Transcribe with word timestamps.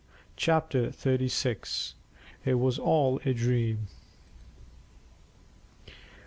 CHAPTER 0.35 0.89
THIRTY 0.89 1.27
SIX. 1.27 1.93
IT 2.43 2.55
WAS 2.55 2.79
ALL 2.79 3.19
A 3.23 3.35
DREAM. 3.35 3.85